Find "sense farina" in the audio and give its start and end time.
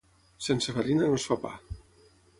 0.45-1.11